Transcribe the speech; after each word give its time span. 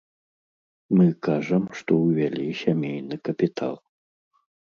Мы 0.99 1.03
кажам, 1.27 1.63
што 1.81 1.91
ўвялі 2.05 2.47
сямейны 2.63 3.15
капітал. 3.31 3.75